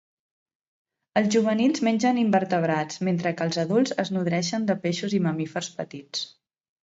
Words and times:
Els 1.19 1.27
juvenils 1.35 1.81
mengen 1.87 2.21
invertebrats, 2.21 2.97
mentre 3.09 3.33
que 3.41 3.47
els 3.49 3.59
adults 3.65 3.93
es 4.05 4.11
nodreixen 4.15 4.67
de 4.71 4.79
peixos 4.87 5.17
i 5.19 5.23
mamífers 5.27 5.69
petits. 5.83 6.25